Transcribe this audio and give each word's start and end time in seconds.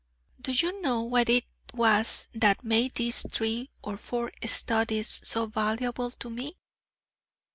Do 0.41 0.51
you 0.51 0.81
know 0.81 1.01
what 1.03 1.29
it 1.29 1.45
was 1.75 2.27
that 2.33 2.63
made 2.63 2.95
these 2.95 3.21
three 3.31 3.69
or 3.83 3.97
four 3.97 4.31
studies 4.45 5.21
so 5.23 5.45
valuable 5.45 6.09
to 6.09 6.27
me? 6.27 6.57